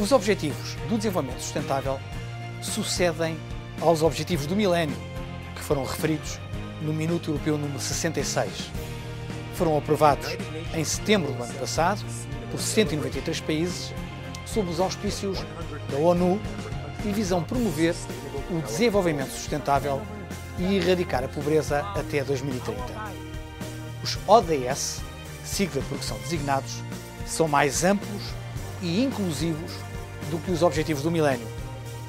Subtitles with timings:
[0.00, 2.00] Os Objetivos do Desenvolvimento Sustentável
[2.62, 3.36] sucedem
[3.82, 4.96] aos Objetivos do Milénio,
[5.54, 6.40] que foram referidos
[6.80, 8.70] no Minuto Europeu número 66.
[9.56, 10.38] Foram aprovados
[10.74, 12.02] em setembro do ano passado
[12.50, 13.92] por 193 países,
[14.46, 15.38] sob os auspícios
[15.90, 16.40] da ONU
[17.04, 17.94] e visam promover
[18.50, 20.00] o desenvolvimento sustentável
[20.58, 22.80] e erradicar a pobreza até 2030.
[24.02, 25.02] Os ODS,
[25.44, 26.82] sigla porque são designados,
[27.26, 28.22] são mais amplos
[28.80, 29.90] e inclusivos
[30.30, 31.46] do que os Objetivos do Milénio.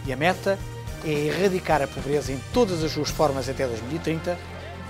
[0.06, 0.58] E a meta
[1.04, 4.38] é erradicar a pobreza em todas as suas formas até 2030,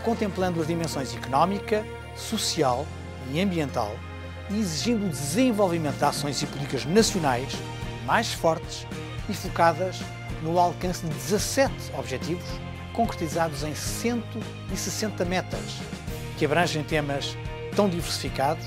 [0.04, 2.86] contemplando as dimensões económica, social
[3.32, 3.96] e ambiental
[4.50, 7.54] e exigindo o desenvolvimento de ações e políticas nacionais
[8.06, 8.86] mais fortes
[9.30, 10.00] e focadas
[10.42, 12.44] no alcance de 17 objetivos
[12.94, 15.80] concretizados em 160 metas,
[16.38, 17.38] que abrangem temas
[17.76, 18.66] tão diversificados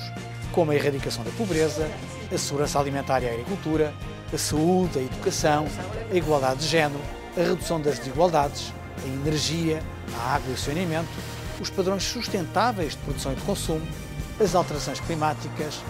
[0.51, 1.87] como a erradicação da pobreza,
[2.33, 3.93] a segurança alimentar e a agricultura,
[4.33, 5.67] a saúde, a educação,
[6.11, 7.01] a igualdade de género,
[7.37, 8.73] a redução das desigualdades,
[9.03, 9.81] a energia,
[10.17, 11.09] a água e o saneamento,
[11.59, 13.85] os padrões sustentáveis de produção e de consumo,
[14.39, 15.81] as alterações climáticas,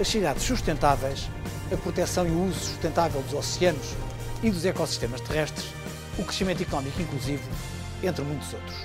[0.00, 1.28] as cidades sustentáveis,
[1.72, 3.94] a proteção e o uso sustentável dos oceanos
[4.42, 5.66] e dos ecossistemas terrestres,
[6.18, 7.48] o crescimento económico inclusivo,
[8.02, 8.76] entre muitos outros.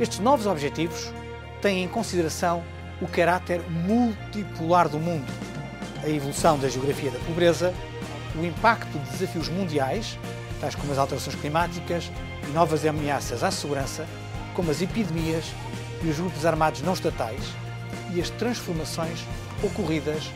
[0.00, 1.12] Estes novos objetivos
[1.60, 2.64] têm em consideração
[3.00, 5.26] o caráter multipolar do mundo,
[6.02, 7.74] a evolução da geografia da pobreza,
[8.36, 10.18] o impacto de desafios mundiais,
[10.60, 12.10] tais como as alterações climáticas
[12.48, 14.06] e novas ameaças à segurança,
[14.54, 15.44] como as epidemias
[16.02, 17.42] e os grupos armados não estatais,
[18.14, 19.24] e as transformações
[19.62, 20.30] ocorridas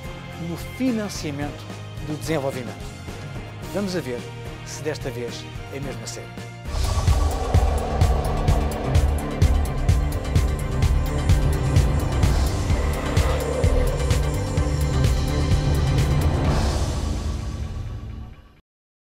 [0.48, 1.64] no financiamento
[2.06, 2.92] do desenvolvimento.
[3.72, 4.20] Vamos a ver
[4.66, 6.51] se desta vez é mesmo a sério.